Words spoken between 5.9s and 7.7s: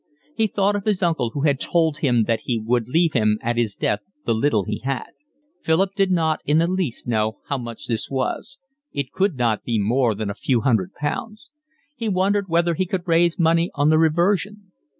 did not in the least know how